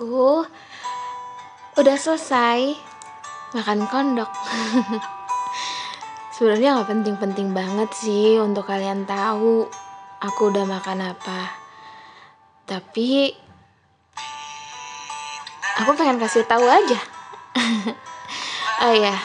[0.00, 0.48] aku
[1.76, 2.72] udah selesai
[3.52, 4.32] makan kondok.
[6.40, 9.68] Sebenarnya nggak penting-penting banget sih untuk kalian tahu
[10.24, 11.52] aku udah makan apa.
[12.64, 13.28] Tapi
[15.84, 17.00] aku pengen kasih tahu aja.
[18.88, 19.20] oh iya,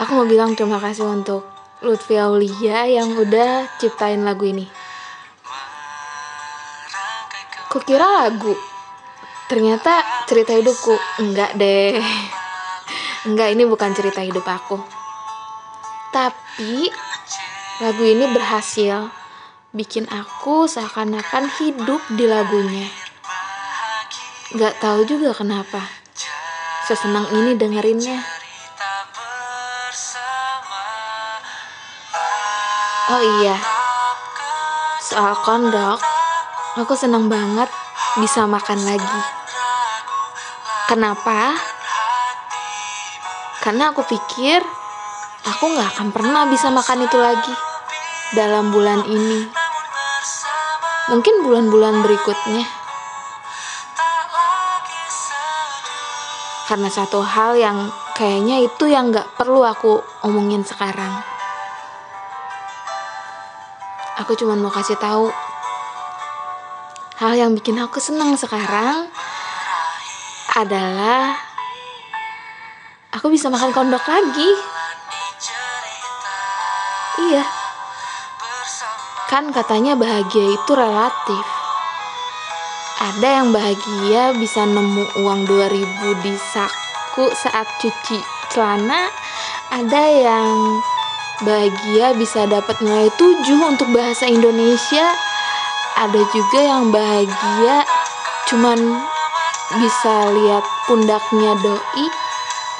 [0.00, 1.44] aku mau bilang terima kasih untuk
[1.84, 4.64] Lutfi Aulia yang udah ciptain lagu ini.
[7.68, 8.56] Kukira lagu,
[9.54, 10.98] ternyata cerita hidupku.
[11.22, 12.02] Enggak deh.
[13.30, 14.82] Enggak, ini bukan cerita hidup aku.
[16.10, 16.90] Tapi
[17.78, 19.14] lagu ini berhasil
[19.70, 22.90] bikin aku seakan-akan hidup di lagunya.
[24.58, 25.86] Gak tahu juga kenapa.
[26.90, 28.22] Sesenang ini dengerinnya.
[33.04, 33.54] Oh iya,
[34.98, 36.00] soal kondok,
[36.80, 37.68] aku senang banget
[38.18, 39.43] bisa makan lagi.
[40.84, 41.56] Kenapa?
[43.64, 44.60] Karena aku pikir
[45.48, 47.54] aku gak akan pernah bisa makan itu lagi
[48.36, 49.48] dalam bulan ini.
[51.08, 52.68] Mungkin bulan-bulan berikutnya.
[56.68, 61.24] Karena satu hal yang kayaknya itu yang gak perlu aku omongin sekarang.
[64.20, 65.32] Aku cuma mau kasih tahu
[67.24, 69.08] hal yang bikin aku senang sekarang
[70.54, 71.34] adalah
[73.10, 74.50] aku bisa makan kondok lagi.
[77.26, 77.44] Iya.
[79.26, 81.46] Kan katanya bahagia itu relatif.
[83.02, 88.22] Ada yang bahagia bisa nemu uang 2000 di saku saat cuci
[88.54, 89.10] celana.
[89.74, 90.54] Ada yang
[91.42, 95.06] bahagia bisa dapat nilai 7 untuk bahasa Indonesia.
[95.98, 97.82] Ada juga yang bahagia
[98.50, 98.78] cuman
[99.80, 102.06] bisa lihat pundaknya doi.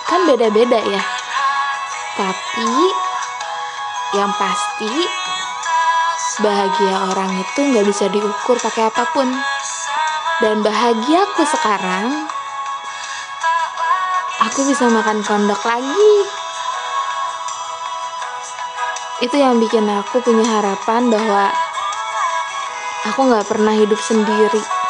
[0.07, 1.03] Kan beda-beda ya.
[2.15, 2.73] Tapi
[4.15, 4.93] yang pasti
[6.45, 9.27] bahagia orang itu nggak bisa diukur pakai apa pun.
[10.43, 12.27] Dan bahagiaku sekarang,
[14.43, 16.45] aku bisa makan kondok lagi
[19.23, 21.49] itu yang bikin aku punya harapan bahwa
[23.09, 24.84] aku nggak pernah hidup sendiri.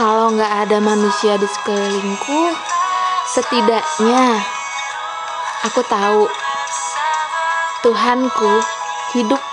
[0.00, 2.56] Kalau nggak ada manusia di sekelilingku,
[3.36, 4.40] setidaknya
[5.68, 6.24] aku tahu
[7.84, 8.64] Tuhanku
[9.12, 9.49] hidup.